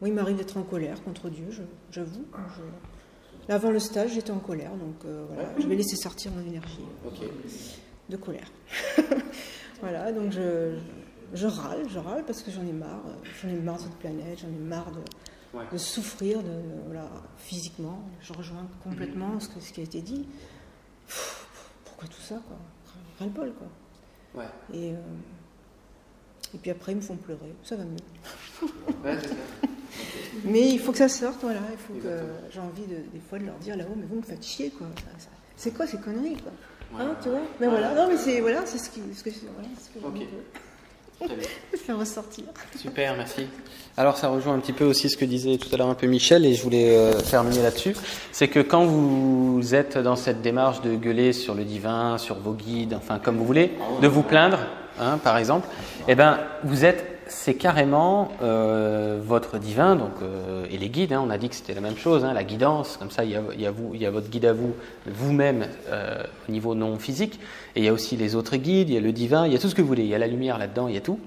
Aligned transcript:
Moi, 0.00 0.08
il 0.08 0.14
m'arrive 0.14 0.36
d'être 0.36 0.56
en 0.56 0.62
colère 0.62 1.02
contre 1.02 1.28
Dieu, 1.30 1.46
je- 1.50 1.62
j'avoue. 1.90 2.24
Je- 2.56 3.52
avant 3.52 3.70
le 3.70 3.78
stage, 3.78 4.12
j'étais 4.12 4.30
en 4.30 4.38
colère, 4.38 4.74
donc 4.76 5.04
euh, 5.04 5.24
voilà, 5.28 5.48
je 5.58 5.66
vais 5.66 5.76
laisser 5.76 5.96
sortir 5.96 6.32
mon 6.32 6.40
énergie 6.46 6.84
Ok. 7.06 7.20
de 8.08 8.16
colère. 8.16 8.50
voilà, 9.80 10.12
donc 10.12 10.32
je, 10.32 10.76
je 11.34 11.46
râle, 11.46 11.88
je 11.88 11.98
râle 11.98 12.24
parce 12.24 12.42
que 12.42 12.50
j'en 12.50 12.66
ai 12.66 12.72
marre. 12.72 13.02
euh, 13.06 13.14
J'en 13.42 13.48
ai 13.48 13.60
marre 13.60 13.76
de 13.76 13.82
cette 13.82 13.96
planète, 13.96 14.38
j'en 14.40 14.48
ai 14.48 14.58
marre 14.66 14.90
de, 14.92 15.00
Ouais. 15.58 15.64
de 15.70 15.78
souffrir 15.78 16.38
de, 16.42 16.48
de- 16.48 16.82
voilà, 16.86 17.08
physiquement. 17.38 18.02
Je 18.22 18.32
rejoins 18.32 18.66
complètement 18.82 19.38
ce, 19.40 19.48
que- 19.48 19.60
ce 19.60 19.72
qui 19.72 19.80
a 19.80 19.84
été 19.84 20.00
dit. 20.00 20.26
Pff, 21.06 21.46
Pourquoi 21.84 22.08
tout 22.08 22.20
ça, 22.22 22.40
quoi? 22.48 22.56
Ras 23.18 23.24
le 23.26 23.30
bol, 23.30 23.52
quoi. 23.54 24.42
Ouais. 24.42 24.48
Et, 24.72 24.92
euh, 24.94 24.96
et 26.54 26.58
puis 26.58 26.70
après, 26.72 26.92
ils 26.92 26.96
me 26.96 27.00
font 27.02 27.16
pleurer. 27.16 27.54
Ça 27.62 27.76
va 27.76 27.84
mieux. 27.84 27.96
Ouais, 29.04 29.16
c'est 29.22 29.28
ça. 29.28 29.34
Mais 30.44 30.68
il 30.68 30.78
faut 30.78 30.92
que 30.92 30.98
ça 30.98 31.08
sorte, 31.08 31.40
voilà. 31.42 31.60
Il 31.72 31.78
faut 31.78 32.00
que 32.02 32.16
j'ai 32.50 32.60
envie 32.60 32.86
de, 32.86 32.96
des 33.12 33.20
fois 33.28 33.38
de 33.38 33.44
leur 33.44 33.56
dire 33.56 33.76
là-haut, 33.76 33.94
mais 33.96 34.06
vous 34.08 34.16
me 34.16 34.22
faites 34.22 34.44
chier, 34.44 34.70
quoi. 34.70 34.86
C'est 35.56 35.72
quoi 35.72 35.86
ces 35.86 35.98
conneries, 35.98 36.36
quoi? 36.36 36.52
Ouais. 36.98 37.04
Hein, 37.04 37.16
tu 37.22 37.28
vois? 37.28 37.40
Mais 37.60 37.68
voilà, 37.68 37.94
non, 37.94 38.08
mais 38.08 38.16
c'est 38.16 38.40
voilà, 38.40 38.60
c'est 38.66 38.78
ce, 38.78 38.90
qui, 38.90 39.00
ce 39.14 39.22
que, 39.22 39.30
voilà, 39.30 39.68
ce 39.80 39.98
que 39.98 40.04
Ok. 40.04 40.26
je 41.72 41.76
faire 41.78 41.98
ressortir. 41.98 42.44
Super, 42.76 43.16
merci. 43.16 43.46
Alors 43.96 44.16
ça 44.16 44.28
rejoint 44.28 44.54
un 44.54 44.58
petit 44.58 44.72
peu 44.72 44.84
aussi 44.84 45.08
ce 45.08 45.16
que 45.16 45.24
disait 45.24 45.56
tout 45.56 45.68
à 45.72 45.76
l'heure 45.76 45.88
un 45.88 45.94
peu 45.94 46.08
Michel 46.08 46.44
et 46.44 46.54
je 46.54 46.62
voulais 46.62 46.96
euh, 46.96 47.12
terminer 47.20 47.62
là-dessus. 47.62 47.94
C'est 48.32 48.48
que 48.48 48.58
quand 48.58 48.84
vous 48.84 49.74
êtes 49.74 49.96
dans 49.98 50.16
cette 50.16 50.42
démarche 50.42 50.82
de 50.82 50.96
gueuler 50.96 51.32
sur 51.32 51.54
le 51.54 51.64
divin, 51.64 52.18
sur 52.18 52.36
vos 52.36 52.52
guides, 52.52 52.94
enfin 52.94 53.20
comme 53.20 53.36
vous 53.36 53.44
voulez, 53.44 53.72
de 54.02 54.08
vous 54.08 54.22
plaindre, 54.22 54.58
hein, 54.98 55.18
par 55.18 55.38
exemple, 55.38 55.68
eh 56.08 56.16
ben 56.16 56.40
vous 56.64 56.84
êtes, 56.84 57.13
c'est 57.26 57.54
carrément 57.54 58.32
euh, 58.42 59.20
votre 59.22 59.58
divin, 59.58 59.96
donc 59.96 60.12
euh, 60.22 60.66
et 60.70 60.76
les 60.76 60.88
guides. 60.88 61.12
hein, 61.12 61.22
on 61.24 61.30
a 61.30 61.38
dit 61.38 61.48
que 61.48 61.54
c'était 61.54 61.74
la 61.74 61.80
même 61.80 61.96
chose, 61.96 62.24
hein, 62.24 62.32
la 62.32 62.44
guidance. 62.44 62.96
Comme 62.96 63.10
ça, 63.10 63.24
il 63.24 63.30
y 63.30 63.66
a, 63.66 63.70
vous, 63.70 63.94
il 63.94 64.00
y 64.00 64.06
a 64.06 64.10
votre 64.10 64.28
guide 64.28 64.44
à 64.44 64.52
vous, 64.52 64.74
vous-même 65.06 65.66
euh, 65.88 66.22
au 66.48 66.52
niveau 66.52 66.74
non 66.74 66.98
physique, 66.98 67.40
et 67.76 67.80
il 67.80 67.84
y 67.84 67.88
a 67.88 67.92
aussi 67.92 68.16
les 68.16 68.34
autres 68.34 68.56
guides, 68.56 68.90
il 68.90 68.94
y 68.94 68.98
a 68.98 69.00
le 69.00 69.12
divin, 69.12 69.46
il 69.46 69.52
y 69.52 69.56
a 69.56 69.58
tout 69.58 69.68
ce 69.68 69.74
que 69.74 69.82
vous 69.82 69.88
voulez. 69.88 70.02
Il 70.02 70.08
y 70.08 70.14
a 70.14 70.18
la 70.18 70.26
lumière 70.26 70.58
là-dedans, 70.58 70.88
il 70.88 70.94
y 70.94 70.98
a 70.98 71.00
tout 71.00 71.18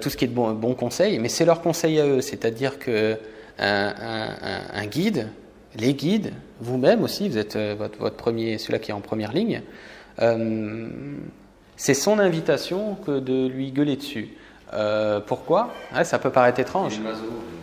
tout 0.00 0.08
ce 0.08 0.16
qui 0.16 0.24
est 0.24 0.28
de 0.28 0.34
bon, 0.34 0.52
bon 0.52 0.74
conseil, 0.74 1.18
mais 1.18 1.28
c'est 1.28 1.44
leur 1.44 1.60
conseil 1.60 2.00
à 2.00 2.06
eux. 2.06 2.20
C'est-à-dire 2.20 2.78
que 2.78 3.18
un, 3.58 4.86
guide, 4.86 5.28
les 5.76 5.94
guides, 5.94 6.32
vous-même 6.60 7.02
aussi, 7.02 7.28
vous 7.28 7.38
êtes 7.38 7.56
votre, 7.56 8.10
premier, 8.10 8.58
celui-là 8.58 8.78
qui 8.78 8.90
est 8.90 8.94
en 8.94 9.00
première 9.00 9.32
ligne, 9.32 9.62
c'est 11.76 11.94
son 11.94 12.18
invitation 12.18 12.96
que 13.06 13.18
de 13.18 13.46
lui 13.48 13.72
gueuler 13.72 13.96
dessus. 13.96 14.30
Euh, 14.72 15.20
pourquoi? 15.24 15.70
Ouais, 15.94 16.04
Ça 16.04 16.18
peut 16.18 16.30
paraître 16.30 16.60
étrange. 16.60 17.00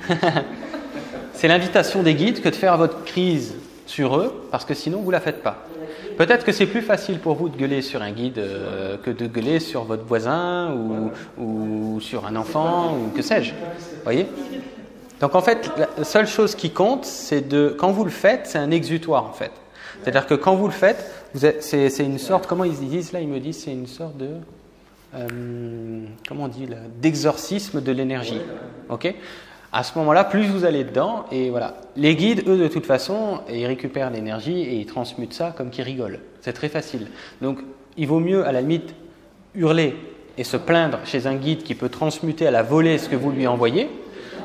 C'est 1.34 1.48
l'invitation 1.48 2.04
des 2.04 2.14
guides 2.14 2.42
que 2.42 2.50
de 2.50 2.56
faire 2.56 2.78
votre 2.78 3.04
crise 3.04 3.56
sur 3.86 4.16
eux, 4.18 4.48
parce 4.52 4.64
que 4.64 4.74
sinon 4.74 5.02
vous 5.02 5.12
la 5.12 5.20
faites 5.20 5.42
pas. 5.42 5.66
Peut-être 6.18 6.46
que 6.46 6.52
c'est 6.52 6.68
plus 6.68 6.82
facile 6.82 7.20
pour 7.20 7.36
vous 7.36 7.50
de 7.50 7.58
gueuler 7.58 7.82
sur 7.82 8.02
un 8.02 8.12
guide 8.12 8.38
euh, 8.38 8.98
que 8.98 9.10
de 9.10 9.26
gueuler 9.26 9.60
sur 9.60 9.86
votre 9.86 10.06
voisin 10.06 10.72
ou, 10.74 11.12
ou 11.42 12.00
sur 12.00 12.26
un 12.26 12.36
enfant 12.36 12.96
ou 12.96 13.10
que 13.16 13.22
sais-je. 13.22 13.54
Voyez? 14.04 14.28
Donc 15.20 15.36
en 15.36 15.42
fait, 15.42 15.72
la 15.98 16.04
seule 16.04 16.28
chose 16.28 16.56
qui 16.56 16.72
compte, 16.72 17.06
c'est 17.06 17.48
de 17.48 17.76
quand 17.78 17.92
vous 17.92 18.04
le 18.04 18.12
faites, 18.12 18.48
c'est 18.48 18.58
un 18.58 18.72
exutoire 18.72 19.26
en 19.26 19.34
fait. 19.34 19.52
C'est-à-dire 20.02 20.26
que 20.26 20.34
quand 20.34 20.56
vous 20.56 20.68
le 20.68 20.74
faites, 20.74 21.12
c'est 21.60 22.00
une 22.00 22.18
sorte, 22.18 22.48
comment 22.48 22.64
ils 22.64 22.74
disent 22.74 23.12
là 23.14 23.20
Ils 23.22 23.28
me 23.28 23.40
disent 23.40 23.64
c'est 23.64 23.72
une 23.72 23.88
sorte 23.88 24.18
de 24.18 24.30
euh, 25.16 26.06
comment 26.28 26.46
on 26.46 26.48
dit 26.48 26.68
d'exorcisme 27.02 27.82
de 27.82 27.92
l'énergie. 27.92 28.42
Ok? 28.90 29.14
À 29.74 29.84
ce 29.84 29.98
moment-là, 30.00 30.26
plus 30.26 30.48
vous 30.48 30.66
allez 30.66 30.84
dedans, 30.84 31.26
et 31.32 31.50
voilà. 31.50 31.76
Les 31.96 32.16
guides, 32.16 32.44
eux, 32.48 32.58
de 32.58 32.68
toute 32.68 32.86
façon, 32.86 33.40
ils 33.50 33.66
récupèrent 33.66 34.10
l'énergie 34.10 34.60
et 34.60 34.76
ils 34.76 34.86
transmutent 34.86 35.34
ça 35.34 35.54
comme 35.56 35.70
qu'ils 35.70 35.86
rigolent. 35.86 36.20
C'est 36.42 36.54
très 36.54 36.68
facile. 36.68 37.08
Donc, 37.42 37.60
il 37.96 38.08
vaut 38.08 38.20
mieux, 38.20 38.46
à 38.46 38.52
la 38.52 38.60
limite, 38.60 38.94
hurler 39.56 39.96
et 40.38 40.44
se 40.44 40.58
plaindre 40.58 41.00
chez 41.06 41.26
un 41.26 41.36
guide 41.36 41.64
qui 41.64 41.76
peut 41.76 41.90
transmuter 41.90 42.48
à 42.48 42.52
la 42.52 42.64
volée 42.64 42.98
ce 42.98 43.08
que 43.08 43.16
vous 43.16 43.32
lui 43.32 43.48
envoyez, 43.48 43.90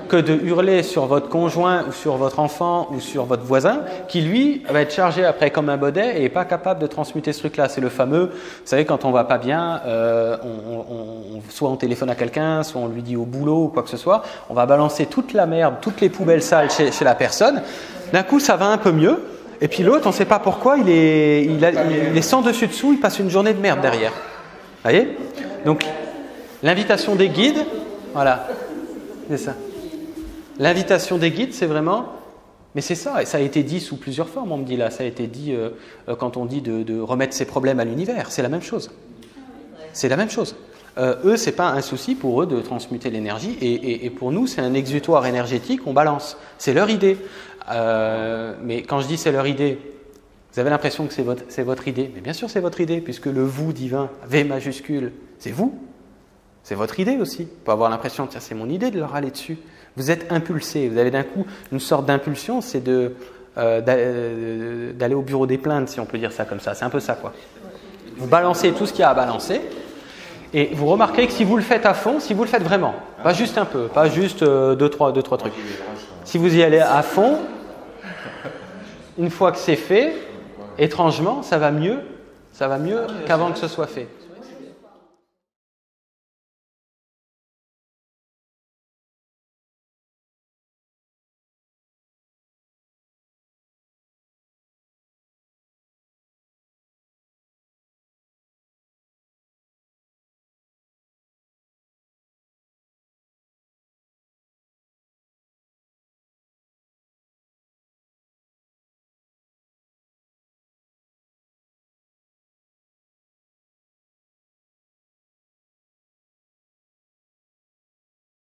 que 0.09 0.17
de 0.17 0.34
hurler 0.34 0.83
sur 0.83 1.06
votre 1.06 1.28
conjoint 1.28 1.84
ou 1.89 1.93
sur 1.93 2.17
votre 2.17 2.39
enfant 2.39 2.89
ou 2.91 3.00
sur 3.00 3.25
votre 3.25 3.44
voisin, 3.44 3.81
qui 4.09 4.21
lui 4.21 4.62
va 4.69 4.81
être 4.81 4.93
chargé 4.93 5.25
après 5.25 5.50
comme 5.50 5.69
un 5.69 5.77
baudet 5.77 6.17
et 6.17 6.21
n'est 6.21 6.28
pas 6.28 6.44
capable 6.44 6.81
de 6.81 6.87
transmuter 6.87 7.33
ce 7.33 7.41
truc-là. 7.41 7.69
C'est 7.69 7.81
le 7.81 7.89
fameux, 7.89 8.27
vous 8.27 8.67
savez, 8.67 8.84
quand 8.84 9.05
on 9.05 9.11
va 9.11 9.25
pas 9.25 9.39
bien, 9.39 9.81
euh, 9.87 10.37
soit 11.50 11.71
on 11.71 11.77
téléphone 11.77 12.11
à 12.11 12.15
quelqu'un, 12.15 12.62
soit 12.62 12.81
on 12.81 12.89
lui 12.89 13.03
dit 13.03 13.17
au 13.17 13.25
boulot 13.25 13.65
ou 13.65 13.69
quoi 13.69 13.83
que 13.83 13.91
ce 13.91 13.97
soit, 13.97 14.22
on 14.49 14.55
va 14.55 14.67
balancer 14.67 15.06
toute 15.06 15.33
la 15.33 15.47
merde, 15.47 15.77
toutes 15.81 16.00
les 16.00 16.09
poubelles 16.09 16.43
sales 16.43 16.71
chez, 16.71 17.05
la 17.05 17.15
personne. 17.15 17.62
D'un 18.12 18.23
coup, 18.23 18.41
ça 18.41 18.56
va 18.56 18.67
un 18.67 18.78
peu 18.78 18.93
mieux. 18.93 19.23
Et 19.61 19.69
puis 19.69 19.83
l'autre, 19.83 20.06
on 20.06 20.11
ne 20.11 20.15
sait 20.15 20.25
pas 20.25 20.38
pourquoi, 20.38 20.77
il 20.78 20.88
est, 20.88 21.44
il, 21.44 21.56
il 22.11 22.17
est 22.17 22.23
sans 22.23 22.43
dessus 22.43 22.67
dessous, 22.67 22.93
il 22.93 23.00
passe 23.00 23.19
une 23.19 23.31
journée 23.31 23.55
de 23.55 23.61
merde 23.61 23.81
derrière. 23.81 24.11
Vous 24.11 24.91
voyez? 24.91 25.17
Donc, 25.65 25.84
l'invitation 26.62 27.15
des 27.15 27.28
guides, 27.28 27.65
voilà, 28.12 28.47
c'est 29.28 29.38
ça. 29.38 29.53
L'invitation 30.59 31.19
des 31.19 31.31
guides, 31.31 31.55
c'est 31.55 31.67
vraiment. 31.67 32.12
Mais 32.75 32.83
c'est 32.83 32.94
ça, 32.94 33.22
et 33.22 33.25
ça 33.25 33.39
a 33.39 33.41
été 33.41 33.62
dit 33.62 33.81
sous 33.81 33.97
plusieurs 33.97 34.28
formes, 34.28 34.53
on 34.53 34.59
me 34.59 34.65
dit 34.65 34.77
là. 34.77 34.91
Ça 34.91 35.03
a 35.03 35.06
été 35.06 35.27
dit 35.27 35.53
euh, 35.53 35.71
euh, 36.09 36.15
quand 36.15 36.37
on 36.37 36.44
dit 36.44 36.61
de, 36.61 37.00
remettre 37.00 37.33
ses 37.33 37.47
problèmes 37.47 37.81
à 37.81 37.84
l'univers. 37.84 38.31
C'est 38.31 38.43
la 38.43 38.50
même 38.50 38.62
chose. 38.62 38.91
C'est 39.94 40.11
la 40.11 40.17
même 40.17 40.31
chose. 40.31 40.56
Euh, 40.99 41.17
eux, 41.25 41.37
c'est 41.37 41.53
pas 41.53 41.71
un 41.71 41.83
souci 41.83 42.15
pour 42.15 42.43
eux 42.43 42.47
de 42.47 42.61
transmuter 42.61 43.11
l'énergie, 43.11 43.56
et, 43.61 44.09
pour 44.11 44.33
nous, 44.33 44.47
c'est 44.47 44.62
un 44.62 44.75
exutoire 44.75 45.27
énergétique, 45.27 45.81
on 45.87 45.93
balance. 45.93 46.39
C'est 46.59 46.73
leur 46.73 46.88
idée. 46.88 47.19
Euh, 47.71 48.55
mais 48.62 48.83
quand 48.83 49.00
je 49.00 49.09
dis 49.09 49.17
c'est 49.17 49.33
leur 49.33 49.47
idée, 49.47 49.78
vous 50.53 50.61
avez 50.61 50.71
l'impression 50.71 51.06
que 51.06 51.12
c'est 51.12 51.23
votre, 51.23 51.44
votre 51.62 51.88
idée. 51.88 52.11
Mais 52.15 52.21
bien 52.21 52.33
sûr, 52.33 52.49
c'est 52.49 52.61
votre 52.61 52.81
idée, 52.81 53.00
puisque 53.00 53.27
le 53.27 53.43
vous 53.43 53.73
divin, 53.73 54.11
V 54.27 54.44
majuscule, 54.44 55.12
c'est 55.38 55.50
vous. 55.50 55.78
C'est 56.66 56.75
votre 56.75 56.99
idée 56.99 57.16
aussi. 57.19 57.47
On 57.49 57.65
peut 57.65 57.71
avoir 57.71 57.91
l'impression, 57.91 58.27
tiens, 58.27 58.41
c'est 58.41 58.56
mon 58.56 58.69
idée 58.69 58.91
de 58.91 58.99
leur 58.99 59.15
aller 59.15 59.31
dessus. 59.31 59.56
Vous 59.97 60.10
êtes 60.10 60.32
impulsé. 60.32 60.88
Vous 60.88 60.99
avez 60.99 61.12
d'un 61.12 61.22
coup 61.22 61.47
une 61.71 61.78
sorte 61.78 62.06
d'impulsion, 62.06 62.60
c'est 62.60 62.81
de, 62.81 63.15
euh, 63.56 63.81
euh, 63.87 64.93
d'aller 64.93 65.15
au 65.15 65.22
bureau 65.22 65.47
des 65.47 65.59
plaintes, 65.59 65.88
si 65.91 66.00
on 66.00 66.06
peut 66.06 66.19
dire 66.19 66.32
ça 66.32 66.44
comme 66.44 66.59
ça. 66.59 66.75
C'est 66.75 66.84
un 66.84 66.91
peu 66.91 66.99
ça, 66.99 67.15
quoi. 67.15 67.32
Vous 68.16 68.26
balancez 68.26 68.72
tout 68.72 68.84
ce 68.84 68.91
qu'il 68.91 69.03
y 69.03 69.05
a 69.05 69.10
à 69.10 69.15
balancer. 69.15 69.60
Et 70.53 70.71
vous 70.75 70.87
remarquez 70.87 71.28
que 71.28 71.32
si 71.32 71.44
vous 71.44 71.56
le 71.56 71.62
faites 71.62 71.87
à 71.87 71.94
fond, 71.94 72.19
si 72.19 72.34
vous 72.34 72.43
le 72.43 72.49
faites 72.49 72.65
vraiment, 72.65 72.97
pas 73.22 73.32
juste 73.32 73.59
un 73.59 73.65
peu, 73.65 73.84
pas 73.84 74.09
juste 74.09 74.43
euh, 74.43 74.75
deux, 74.75 74.88
trois, 74.88 75.12
deux, 75.12 75.22
trois 75.22 75.38
trucs. 75.38 75.55
Si 76.25 76.37
vous 76.37 76.53
y 76.53 76.65
allez 76.65 76.81
à 76.81 77.03
fond, 77.03 77.38
une 79.19 79.31
fois 79.31 79.53
que 79.53 79.59
c'est 79.59 79.76
fait, 79.76 80.15
étrangement, 80.81 81.44
ça 81.44 81.59
va 81.59 81.71
mieux, 81.71 82.00
ça 82.53 82.66
va 82.66 82.78
mieux 82.78 83.03
qu'avant 83.25 83.53
que 83.53 83.59
ce 83.60 83.69
soit 83.69 83.87
fait. 83.87 84.09